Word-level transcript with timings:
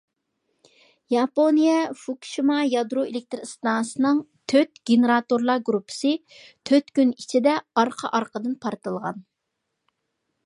ياپونىيە 1.13 1.73
فۇكۇشىما 2.03 2.55
يادرو 2.69 3.03
ئېلېكتىر 3.09 3.43
ئىستانسىسىنىڭ 3.47 4.23
تۆت 4.53 4.81
گېنېراتورلار 4.91 5.61
گۇرۇپپىسى 5.67 6.13
تۆت 6.71 6.91
كۈن 7.01 7.13
ئىچىدە 7.19 7.55
ئارقا-ئارقىدىن 7.83 8.57
پارتلىغان. 8.65 9.21